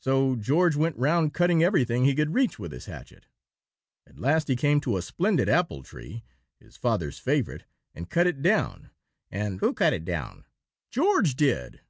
[0.00, 3.24] So George went round cutting everything he could reach with his hatchet.
[4.06, 6.24] At last he came to a splendid apple tree,
[6.60, 7.64] his father's favorite,
[7.94, 8.90] and cut it down
[9.30, 10.44] and" "Who cut it down?"
[10.90, 11.80] "George did."